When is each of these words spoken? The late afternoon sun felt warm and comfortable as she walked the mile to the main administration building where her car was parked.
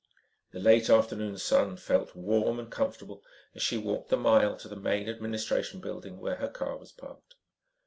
The 0.49 0.59
late 0.59 0.89
afternoon 0.89 1.37
sun 1.37 1.77
felt 1.77 2.15
warm 2.15 2.57
and 2.57 2.71
comfortable 2.71 3.21
as 3.53 3.61
she 3.61 3.77
walked 3.77 4.09
the 4.09 4.17
mile 4.17 4.57
to 4.57 4.67
the 4.67 4.75
main 4.75 5.07
administration 5.07 5.79
building 5.79 6.17
where 6.19 6.37
her 6.37 6.49
car 6.49 6.75
was 6.79 6.91
parked. 6.91 7.35